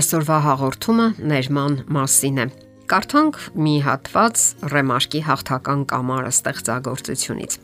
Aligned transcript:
Այսօրվա 0.00 0.36
հաղորդումը 0.40 1.06
ներման 1.28 1.74
մասին 1.92 2.38
է։ 2.40 2.44
Կարդանք 2.88 3.38
մի 3.60 3.72
հատված 3.84 4.42
Ռեմարկի 4.72 5.20
հաղթական 5.26 5.80
կամարը 5.90 6.30
ստեղծագործությունից։ 6.32 7.56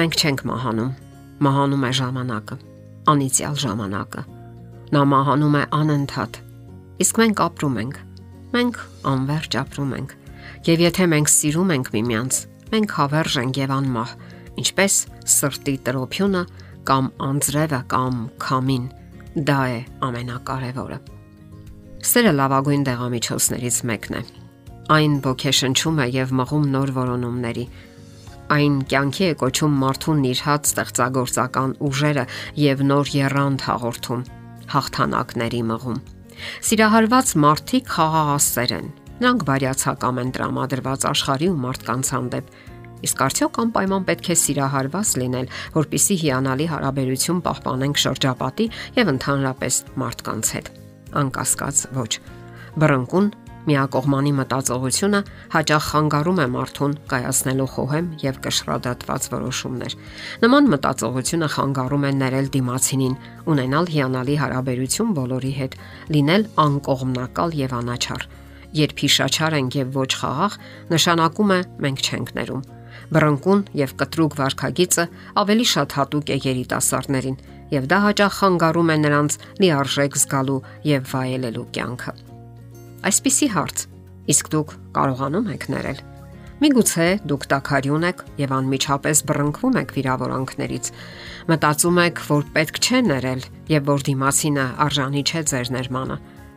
Մենք 0.00 0.14
չենք 0.16 0.44
մահանում։ 0.48 0.94
Մահանում 1.46 1.84
է 1.84 1.90
ժամանակը, 1.98 2.56
անիցիալ 3.12 3.58
ժամանակը։ 3.64 4.22
Նա 4.96 5.02
մահանում 5.12 5.58
է 5.60 5.64
անընդհատ։ 5.80 6.38
Իսկ 7.04 7.20
մենք 7.20 7.42
ապրում 7.44 7.76
ենք։ 7.82 7.98
Մենք 8.56 8.80
անverջ 9.12 9.58
ապրում 9.60 9.92
ենք։ 10.00 10.14
Եվ 10.70 10.84
եթե 10.86 11.08
մենք 11.12 11.32
սիրում 11.34 11.74
ենք 11.76 11.90
միմյանց, 11.96 12.38
մենք 12.72 12.94
հավերժ 13.00 13.36
ենք 13.42 13.60
եւ 13.60 13.74
անմահ, 13.76 14.14
ինչպես 14.64 14.96
սրտի 15.36 15.76
տրոփյունը 15.90 16.42
կամ 16.88 17.12
անձրևը 17.28 17.82
կամ 17.92 18.24
քամին։ 18.46 18.88
Դա 19.44 19.60
է 19.76 19.78
ամենակարևորը։ 20.08 21.15
Սերը 22.06 22.32
լավագույն 22.38 22.84
դեղամիջոցներից 22.86 23.76
մեկն 23.90 24.14
է։ 24.14 24.18
Այն 24.94 25.14
ոգեշնչում 25.24 25.96
է 26.04 26.04
եւ 26.14 26.34
մղում 26.38 26.68
նոր 26.74 26.92
որոնումների։ 26.98 27.64
Այն 28.56 28.76
կյանքի 28.92 29.24
է 29.26 29.30
կոչում 29.40 29.74
մարդուն 29.80 30.20
նիրհած 30.26 30.70
ստեղծագործական 30.70 31.74
ուժերը 31.88 32.24
եւ 32.62 32.84
նոր 32.92 33.10
երանգ 33.16 33.66
հաղորդում, 33.66 34.22
հաղթանակների 34.76 35.64
մղում։ 35.72 35.98
Սիրահարված 36.70 37.34
մարդիկ 37.46 37.92
խաղաղասեր 37.96 38.76
են։ 38.78 38.88
Նրանք 39.16 39.44
բարյացակամ 39.50 40.22
են 40.22 40.32
տրամադրված 40.38 41.10
աշխարհի 41.10 41.50
ու 41.50 41.60
մարդկանց 41.66 42.14
հանդեպ։ 42.16 42.56
Իսկ 43.06 43.26
արդյոք 43.26 43.62
անպայման 43.66 44.06
պետք 44.06 44.30
է 44.30 44.40
սիրահարված 44.46 45.14
լինել, 45.26 45.52
որpիսի 45.74 46.22
հիանալի 46.22 46.72
հարաբերություն 46.76 47.44
պահպանենք 47.50 48.02
շրջապատի 48.06 48.72
եւ 49.02 49.14
ընդհանրապես 49.16 49.84
մարդկանց 50.06 50.56
հետ 50.56 50.85
անկասկած 51.22 51.82
ոչ։ 51.96 52.12
Բռնկուն 52.76 53.28
միակողմանի 53.66 54.32
մտածողությունը 54.38 55.20
հաճախ 55.54 55.86
խանգարում 55.90 56.40
է 56.42 56.46
մարդուն 56.54 56.92
կայացնելու 57.10 57.66
խոհեմ 57.72 58.10
եւ 58.22 58.38
կշռադատված 58.44 59.26
որոշումներ։ 59.32 59.96
Նման 60.44 60.70
մտածողությունը 60.74 61.48
խանգարում 61.56 62.06
է 62.06 62.12
ներել 62.20 62.50
դիմացինին, 62.56 63.18
ունենալ 63.56 63.90
հիանալի 63.96 64.36
հարաբերություն 64.44 65.12
բոլորի 65.18 65.52
հետ, 65.58 65.76
լինել 66.14 66.46
անկողմնակալ 66.66 67.58
եւ 67.66 67.76
անաչառ։ 67.80 68.28
Երբ 68.76 69.04
հիշաչար 69.06 69.58
ենք 69.60 69.76
եւ 69.82 69.92
ոչ 69.96 70.10
խաղաղ, 70.20 70.56
նշանակում 70.94 71.52
է 71.56 71.60
մենք 71.86 72.06
չենք 72.06 72.34
ներում 72.38 72.64
բռնկուն 73.12 73.60
եւ 73.78 73.92
կտրուկ 74.00 74.36
վարքագիծը 74.40 75.04
ավելի 75.42 75.66
շատ 75.72 75.94
հատուկ 75.98 76.32
է 76.34 76.38
երիտասարդներին 76.46 77.36
եւ 77.74 77.86
դա 77.90 77.98
հաճախ 78.06 78.32
խանգարում 78.40 78.90
է 78.94 78.96
նրանց 79.02 79.38
լիարժեք 79.62 80.18
զգալու 80.22 80.60
եւ 80.86 81.08
վայելելու 81.12 81.66
կյանքը։ 81.76 82.12
Այսպիսի 83.06 83.48
հարց. 83.56 83.78
իսկ 84.26 84.48
դուք 84.50 84.70
կարողանում 84.96 85.50
եք 85.54 85.64
ներել։ 85.70 85.98
Միգուցե 86.56 87.06
դուք 87.30 87.42
տակարյուն 87.52 88.04
եք 88.08 88.22
եւ 88.42 88.52
անմիջապես 88.56 89.18
բռնկվում 89.28 89.76
եք 89.76 89.92
վիրավորանքներից։ 89.96 90.86
Մտածում 91.52 92.00
եք, 92.02 92.22
որ 92.26 92.42
պետք 92.56 92.80
չէ 92.82 93.00
ներել 93.06 93.42
եւ 93.70 93.82
որ 93.92 94.04
դիմացինը 94.08 94.64
արժանի 94.86 95.22
չէ 95.30 95.42
ձեր 95.52 95.70
ներմանը։ 95.76 96.16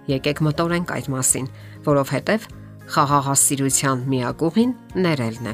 Եկեք 0.09 0.41
մտորենք 0.49 0.93
այդ 0.97 1.09
մասին, 1.13 1.51
որովհետեւ 1.85 2.47
խաղաղասիրության 2.93 4.05
միակ 4.09 4.45
ուղին 4.47 4.71
ներելն 5.05 5.49
է։ 5.49 5.53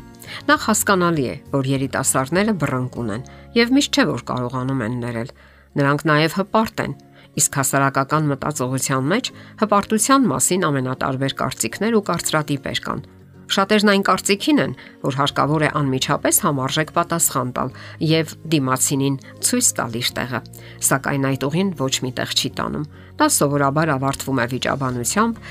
Նախ 0.49 0.67
հասկանալի 0.69 1.25
է, 1.25 1.35
որ 1.55 1.69
երիտասարդները 1.71 2.53
բռնկուն 2.61 3.09
են 3.15 3.25
եւ 3.59 3.73
միշտ 3.75 3.99
չէ 3.99 4.05
որ 4.11 4.23
կարողանում 4.29 4.85
են 4.85 4.95
ներել։ 5.03 5.33
Նրանք 5.75 6.05
նաեւ 6.11 6.37
հպարտ 6.39 6.85
են, 6.85 6.95
իսկ 7.35 7.59
հասարակական 7.59 8.31
մտածողության 8.31 9.11
մեջ 9.11 9.33
հպարտության 9.65 10.29
մասին 10.31 10.65
ամենատարբեր 10.69 11.35
կարծիքներ 11.43 11.99
ու 11.99 12.05
կարծրատիպեր 12.09 12.81
կան։ 12.85 13.05
Շատերն 13.45 13.91
այն 13.91 14.03
կարծիքին 14.07 14.59
են, 14.63 14.71
որ 15.05 15.17
հարկավոր 15.19 15.63
է 15.65 15.69
անմիջապես 15.77 16.39
համարժեք 16.45 16.93
պատասխան 16.95 17.51
տալ 17.53 17.69
եւ 18.01 18.31
դիմացինին 18.55 19.19
ցույց 19.45 19.67
տալ 19.77 19.97
իր 19.99 20.09
տեղը, 20.17 20.39
սակայն 20.87 21.27
այդ 21.29 21.45
ուղին 21.45 21.69
ոչ 21.77 21.93
միտեղ 22.05 22.33
չի 22.33 22.49
տանում։ 22.57 22.87
Դա 23.21 23.27
սովորաբար 23.35 23.91
ավարտվում 23.95 24.41
է 24.41 24.47
վիճաբանությամբ, 24.55 25.43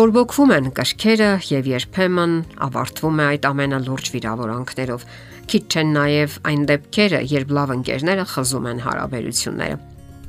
Բորբոքվում 0.00 0.52
են 0.54 0.68
կրքերը 0.72 1.26
եւ 1.44 1.66
երբեմն 1.68 2.34
ավարտվում 2.64 3.18
է 3.20 3.24
այդ 3.30 3.46
ամենը 3.48 3.78
լուրջ 3.84 4.06
վիրավորանքներով։ 4.14 5.02
Քիչ 5.52 5.60
չեն 5.74 5.90
նաեւ 5.96 6.36
այն 6.48 6.62
դեպքերը, 6.70 7.18
երբ 7.32 7.50
լավ 7.58 7.72
ընկերները 7.74 8.22
խզում 8.30 8.68
են 8.70 8.78
հարաբերությունները։ 8.86 9.76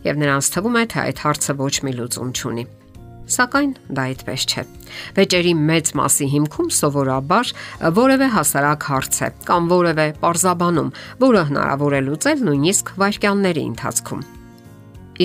Եվ 0.10 0.20
նրանց 0.24 0.50
թվում 0.56 0.76
է, 0.76 0.84
թե 0.92 1.00
այդ 1.02 1.22
հարցը 1.24 1.56
ոչ 1.62 1.76
մի 1.88 1.94
լուծում 2.02 2.34
չունի։ 2.36 2.66
Սակայն 3.32 3.72
դա 3.96 4.04
այդպես 4.12 4.44
չէ։ 4.52 4.66
Վեճերի 5.22 5.54
մեծ 5.72 5.92
մասի 6.02 6.28
հիմքում 6.36 6.74
սովորաբար 6.82 7.54
որևէ 8.02 8.28
հասարակ 8.36 8.88
հարց 8.92 9.22
է 9.22 9.30
կամ 9.48 9.70
որևէ 9.72 10.08
parzabanum, 10.26 10.90
որը 11.24 11.46
հնարավոր 11.48 11.96
է 11.96 12.02
լուծել 12.10 12.44
նույնիսկ 12.50 12.92
վայրկյանների 13.00 13.64
ընթացքում։ 13.72 14.28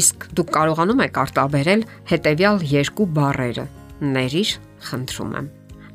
Իսկ 0.03 0.29
դուք 0.39 0.55
կարողանում 0.61 1.03
եք 1.09 1.21
արտաբերել 1.25 1.85
հետեւյալ 2.15 2.65
երկու 2.77 3.09
բառերը 3.17 3.67
ներիր, 4.01 4.51
խնդրում 4.91 5.39
եմ։ 5.41 5.47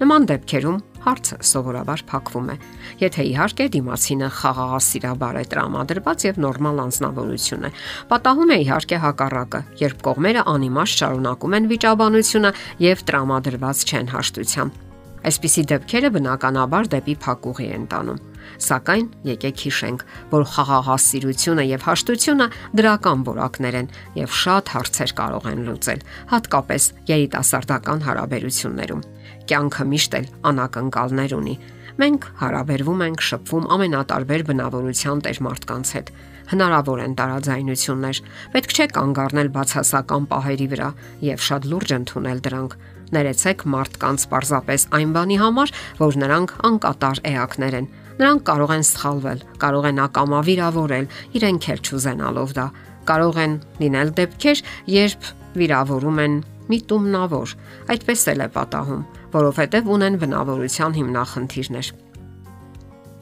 Նման 0.02 0.24
դեպքերում 0.32 0.78
հարցը 1.06 1.36
սովորաբար 1.46 2.04
փակվում 2.10 2.48
է։ 2.50 2.56
Եթե 3.02 3.26
իհարկե 3.32 3.68
դիմացինը 3.76 4.30
խաղաղասիրաբար 4.38 5.40
է 5.42 5.44
տրամադրված 5.54 6.26
եւ 6.28 6.40
նորմալ 6.46 6.84
անznավորություն 6.86 7.68
է։ 7.70 7.74
Պատահում 8.10 8.54
է 8.54 8.60
իհարկե 8.66 9.02
հակառակը, 9.06 9.64
երբ 9.86 10.06
կողմերը 10.10 10.46
անիմաստ 10.58 11.02
շարունակում 11.02 11.58
են 11.62 11.74
վիճաբանությունը 11.74 12.56
եւ 12.92 13.06
տրամադրված 13.12 13.86
չեն 13.92 14.16
հաշտության։ 14.18 14.74
Այսպիսի 15.22 15.64
դեպքերը 15.70 16.10
բնականաբար 16.16 16.88
դեպի 16.92 17.14
փակուղի 17.22 17.66
են 17.76 17.84
տանում։ 17.92 18.22
Սակայն 18.66 19.10
եկեք 19.28 19.60
հիշենք, 19.66 20.06
որ 20.32 20.46
խաղաղասիրությունը 20.54 21.66
եւ 21.70 21.84
հաշտությունը 21.86 22.48
դրական 22.80 23.26
որակներ 23.28 23.78
են 23.82 23.92
եւ 24.18 24.34
շատ 24.42 24.72
հարցեր 24.76 25.14
կարող 25.22 25.46
են 25.52 25.62
լուծել, 25.68 26.02
հատկապես 26.32 26.88
երիտասարդական 27.12 28.04
հարաբերություններում։ 28.08 29.06
Կյանքը 29.52 29.86
միշտ 29.92 30.18
էլ 30.22 30.28
անակնկալներ 30.52 31.38
ունի։ 31.38 31.56
Մենք 32.02 32.28
հարաբերվում 32.42 33.02
ենք, 33.06 33.24
շփվում 33.30 33.66
ամենատարբեր 33.76 34.44
բնավորության 34.48 35.22
տեր 35.22 35.40
մարդկանց 35.46 35.92
հետ։ 35.96 36.12
Հնարավոր 36.52 37.02
են 37.04 37.14
տարաձայնություններ։ 37.20 38.22
Պետք 38.56 38.74
չէ 38.74 38.88
կանգ 38.96 39.20
առնել 39.22 39.50
բացասական 39.56 40.26
պահերի 40.32 40.68
վրա 40.72 40.90
եւ 41.28 41.46
շատ 41.52 41.68
լուրջ 41.72 41.94
ընդունել 42.00 42.42
դրանք 42.48 42.76
Ներեցեք 43.12 43.66
մարդկանց 43.68 44.26
պարզապես 44.32 44.86
այն 44.96 45.14
բանի 45.16 45.38
համար, 45.42 45.74
որ 46.00 46.18
նրանք 46.22 46.54
անկատար 46.68 47.22
էակներ 47.32 47.76
են։ 47.82 47.90
Նրանք 48.22 48.44
կարող 48.48 48.72
են 48.76 48.86
սխալվել, 48.88 49.40
կարող 49.62 49.88
են 49.92 50.00
ակամա 50.06 50.40
վիրավորել, 50.48 51.08
իրենք 51.40 51.68
էլ 51.72 51.82
չուզենալով 51.82 52.54
դա։ 52.58 52.66
Կարող 53.12 53.40
են 53.42 53.54
լինել 53.82 54.14
դեպքեր, 54.20 54.62
երբ 54.96 55.30
վիրավորում 55.62 56.22
են 56.22 56.38
միտումնավոր։ 56.72 57.56
Այդպես 57.92 58.24
էլ 58.32 58.46
է 58.46 58.48
պատահում, 58.56 59.02
որովհետև 59.36 59.92
ունեն 59.96 60.20
բնավորության 60.22 60.96
հիմնախնդիրներ։ 61.02 61.92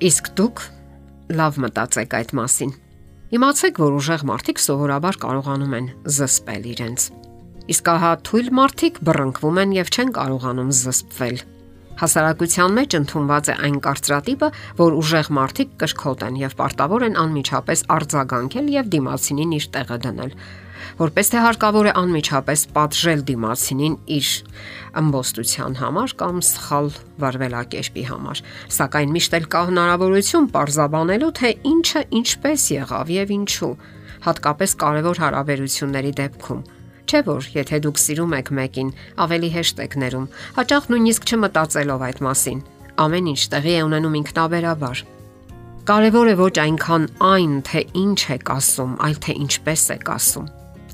Իսկ 0.10 0.30
դուք 0.40 0.62
լավ 1.40 1.58
մտածեք 1.66 2.20
այդ 2.20 2.36
մասին։ 2.42 2.76
Իմացեք, 3.40 3.82
որ 3.86 3.98
ուժեղ 4.00 4.28
մարդիկ 4.30 4.62
սովորաբար 4.66 5.20
կարողանում 5.26 5.76
են 5.80 5.92
զսպել 6.18 6.72
իրենց 6.76 7.10
Իսկ 7.70 7.90
ահա 7.94 8.12
թույլ 8.26 8.48
մարդիկ 8.60 8.96
բռնկվում 9.06 9.58
են 9.64 9.74
եւ 9.78 9.90
չեն 9.94 10.14
կարողանում 10.16 10.70
զսպվել։ 10.80 11.42
Հասարակության 12.00 12.74
մեջ 12.80 12.96
ընդունված 13.00 13.50
է 13.52 13.56
այն 13.68 13.78
կարծրատիպը, 13.86 14.48
որ 14.80 14.96
ուժեղ 15.00 15.30
մարդիկ 15.36 15.76
կրկոտ 15.84 16.24
են 16.30 16.40
եւ 16.40 16.56
պարտավոր 16.62 17.06
են 17.10 17.20
անմիջապես 17.20 17.84
արձագանքել 17.96 18.72
եւ 18.80 18.90
դիմացինին 18.96 19.56
իր 19.60 19.68
տեղը 19.76 19.98
դնել 20.08 20.34
որպես 21.00 21.32
թե 21.34 21.42
հարկավոր 21.44 21.90
է 21.90 21.94
անմիջապես 22.00 22.64
պատժել 22.76 23.22
դիմացինին 23.30 23.96
իր 24.16 24.30
ըմբոստության 25.02 25.78
համար 25.80 26.16
կամ 26.24 26.42
սխալ 26.50 26.90
վարվելակերպի 27.24 28.04
համար 28.10 28.42
սակայն 28.80 29.14
միշտ 29.20 29.38
էլ 29.40 29.48
կա 29.54 29.62
հնարավորություն 29.70 30.50
parzabanելու 30.56 31.32
թե 31.40 31.54
ինչը 31.76 32.04
ինչպես 32.24 32.68
եղավ 32.80 33.16
եւ 33.20 33.34
ինչու 33.40 33.74
հատկապես 34.28 34.76
կարևոր 34.84 35.24
հարաբերությունների 35.28 36.14
դեպքում 36.24 36.68
Չէ 37.10 37.24
որ, 37.26 37.46
եթե 37.56 37.78
դուք 37.82 37.98
սիրում 37.98 38.34
եք 38.38 38.50
մեկին, 38.54 38.90
ավելի 39.24 39.48
հեշտ 39.56 39.80
եք 39.82 39.96
ներում, 39.98 40.26
հաճախ 40.60 40.90
նույնիսկ 40.94 41.24
չմտածելով 41.26 42.04
այդ 42.06 42.20
մասին։ 42.26 42.60
Ամեն 43.02 43.30
ինչ 43.32 43.42
տեղի 43.50 43.74
է 43.74 43.80
ունենում 43.88 44.18
ինքնաբերաբար։ 44.20 45.02
Կարևոր 45.90 46.30
է 46.30 46.36
ոչ 46.38 46.54
այնքան 46.62 47.08
այն, 47.30 47.56
թե 47.66 47.82
ինչ 48.04 48.20
եք 48.38 48.54
ասում, 48.54 48.94
այլ 49.10 49.18
թե 49.26 49.36
ինչպես 49.42 49.88
եք 49.98 50.14
ասում։ 50.20 50.48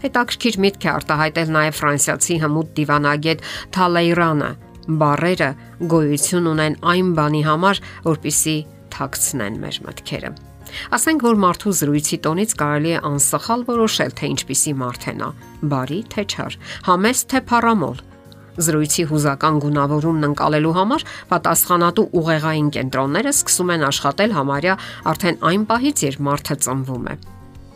Հետաքրքիր 0.06 0.58
միտք 0.64 0.88
է 0.88 0.90
արտահայտել 0.96 1.54
նաև 1.56 1.78
ֆրանսիացի 1.84 2.40
հմուտ 2.46 2.74
դիվանագետ 2.80 3.46
Թալեյրանը։ 3.76 4.52
Բարերը 5.04 5.52
գոյություն 5.92 6.52
ունեն 6.56 6.82
այն 6.96 7.14
բանի 7.20 7.42
համար, 7.52 7.86
որpիսի 8.08 8.58
թաքցնեն 8.96 9.64
մեր 9.66 9.82
մտքերը։ 9.90 10.32
Ասենք 10.96 11.26
որ 11.26 11.40
մարդու 11.44 11.74
զրույցի 11.80 12.18
տոնից 12.26 12.56
կարելի 12.60 12.92
է 12.96 13.00
անսխալ 13.10 13.64
որոշել, 13.70 14.12
թե 14.20 14.30
ինչպիսի 14.36 14.74
մարդ 14.82 15.06
է 15.06 15.14
նա՝ 15.20 15.30
բարի 15.72 16.00
թե 16.14 16.24
չար, 16.26 16.58
համեստ 16.90 17.28
թե 17.32 17.42
փառամոլ։ 17.50 17.98
Զրույցի 18.56 19.04
հուզական 19.10 19.58
գունավորումն 19.66 20.28
ընկալելու 20.30 20.76
համար 20.76 21.02
պատասխանատու 21.32 22.06
ուղեղային 22.20 22.70
կենտրոնները 22.76 23.34
սկսում 23.36 23.74
են 23.76 23.84
աշխատել 23.90 24.36
համարյա 24.36 24.78
արդեն 25.12 25.42
այն 25.52 25.66
պահից, 25.72 26.06
երբ 26.08 26.24
մարդը 26.30 26.58
ծնվում 26.66 27.12
է։ 27.12 27.18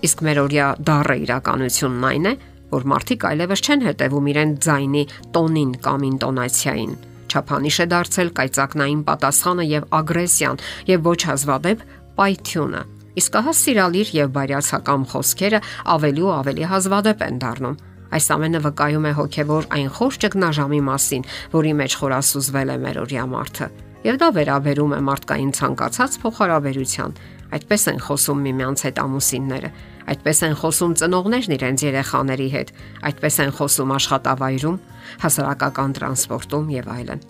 Իսկ 0.08 0.24
մեր 0.30 0.42
օրյա 0.46 0.70
դառը 0.88 1.18
իրականությունն 1.28 2.10
այն 2.14 2.32
է, 2.32 2.34
որ 2.70 2.90
մարդիկ 2.94 3.28
այլևս 3.34 3.66
չեն 3.68 3.86
հետևում 3.90 4.32
իրեն 4.32 4.58
ձայնի 4.64 5.06
տոնին 5.36 5.72
կամ 5.84 6.10
ինտոնացիային 6.14 6.98
Չափանիշ 7.30 7.78
է 7.84 7.86
դարձել 7.94 8.30
կայծակնային 8.40 9.02
պատասխանը 9.06 9.66
եւ 9.70 9.88
ագրեսիան 10.00 10.62
եւ 10.90 11.10
ոչ 11.10 11.20
հազվադեպ 11.30 11.84
պայթյունը։ 12.20 12.82
Իսկ 13.20 13.38
հա 13.46 13.54
սիրալիր 13.60 14.10
եւ 14.16 14.32
բարյացակամ 14.36 15.06
խոսքերը 15.12 15.60
ավելի 15.96 16.24
ու 16.28 16.34
ավելի 16.40 16.66
հազվադեպ 16.70 17.24
են 17.26 17.40
դառնում։ 17.44 17.78
Այս 18.10 18.28
ամենը 18.36 18.60
վկայում 18.66 19.06
է 19.10 19.12
հոգևոր 19.20 19.68
այն 19.76 19.90
խոր 19.96 20.16
ճգնաժամի 20.24 20.82
մասին, 20.90 21.26
որի 21.54 21.74
մեջ 21.80 21.96
խորասուզվել 22.00 22.70
է 22.74 22.78
մեր 22.86 23.00
օրյա 23.04 23.26
մարդը։ 23.34 23.68
Եվ 24.00 24.20
դա 24.20 24.30
վերաբերում 24.40 24.94
է 24.96 25.00
մարդկային 25.10 25.52
ցանկացած 25.60 26.14
փոխհարաբերության։ 26.24 27.16
Այդպես 27.50 27.84
են 27.90 28.00
խոսում 28.06 28.44
միմյանց 28.46 28.84
հետ 28.86 29.02
ամուսինները, 29.04 29.70
այդպես 30.14 30.40
են 30.48 30.56
խոսում 30.60 30.94
ծնողներն 31.02 31.56
իրենց 31.60 31.84
երեխաների 31.90 32.50
հետ, 32.56 32.72
այդպես 33.10 33.40
են 33.44 33.52
խոսում 33.60 33.94
աշխատավայրում, 34.00 34.78
հասարակական 35.26 35.96
տրանսպորտում 36.00 36.72
եւ 36.80 36.92
այլն։ 36.96 37.24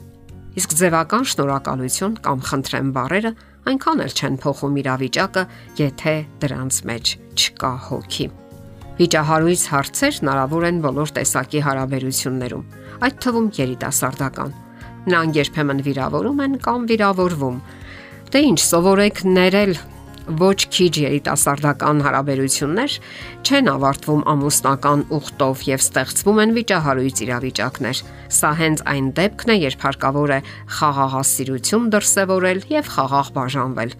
Իսկ 0.59 0.75
ձևական 0.79 1.25
շնորհակալություն 1.29 2.15
կամ 2.25 2.39
խնդրեմ 2.49 2.87
բառերը 2.99 3.31
այնքան 3.69 4.03
էլ 4.05 4.13
չեն 4.19 4.37
փոխում 4.43 4.77
իրավիճակը, 4.81 5.43
եթե 5.79 6.13
դրանց 6.41 6.79
մեջ 6.89 7.11
չկա 7.39 7.71
հոգի։ 7.89 8.25
Վիճահարույց 8.99 9.61
հարցեր 9.73 10.15
հնարավոր 10.19 10.65
են 10.69 10.79
բոլոր 10.83 11.13
տեսակի 11.19 11.61
հարաբերություններում, 11.69 12.65
այդ 13.07 13.19
թվում 13.23 13.47
երիտասարդական։ 13.59 14.57
Նրանք 15.09 15.39
երբեմն 15.39 15.83
վիրավորում 15.85 16.41
են 16.45 16.57
կամ 16.65 16.89
վիրավորվում։ 16.89 17.61
Դե 18.29 18.41
ինչ 18.49 18.59
սովորեք 18.65 19.21
ներել 19.39 19.73
ոչ 20.37 20.59
քիչ 20.69 20.91
երիտասարդական 21.01 22.03
հարաբերություններ 22.05 22.97
չեն 23.41 23.71
ավարտվում 23.73 24.21
ամուսնական 24.33 25.03
ուխտով 25.17 25.63
եւ 25.69 25.83
ստեղծվում 25.85 26.41
են 26.43 26.53
վիճահարույց 26.59 27.23
իրավիճակներ։ 27.25 28.03
Սա 28.39 28.51
հենց 28.59 28.85
այն 28.93 29.09
դեպքն 29.19 29.49
է, 29.49 29.57
երբ 29.65 29.83
հարկավոր 29.89 30.33
է 30.37 30.39
խաղաղասիրություն 30.77 31.89
դրսևորել 31.95 32.63
եւ 32.77 32.93
խաղաղ 32.93 33.33
բաժանվել։ 33.39 33.93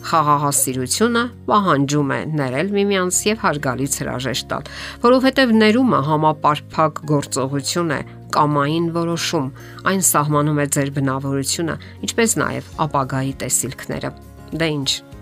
Խաղաղասիրությունը 0.00 1.22
պահանջում 1.48 2.12
է 2.16 2.20
ներել 2.40 2.70
միմյանց 2.76 3.18
եւ 3.26 3.42
հարգալից 3.44 3.96
հրաժեշտ 4.00 4.48
տալ, 4.52 4.70
որովհետեւ 5.04 5.52
ներումը 5.60 6.00
համապարփակ 6.08 7.02
գործողություն 7.10 7.92
է, 7.98 8.00
կամային 8.32 8.88
որոշում։ 8.96 9.52
Այն 9.92 10.02
սահմանում 10.08 10.64
է 10.64 10.66
ձեր 10.78 10.94
բնավորությունը, 10.96 11.78
ինչպես 12.08 12.36
նաև 12.40 12.74
ապագայի 12.86 13.32
տեսիլքները։ 13.44 14.12
Դե 14.50 14.68
ինչ, 14.80 14.90